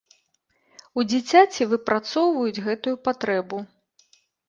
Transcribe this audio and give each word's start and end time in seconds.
У 1.01 1.05
дзіцяці 1.11 1.69
выпрацоўваюць 1.75 2.63
гэтую 2.71 2.97
патрэбу. 3.07 3.57